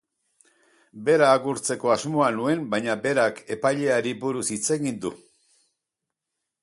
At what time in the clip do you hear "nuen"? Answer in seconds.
2.39-2.63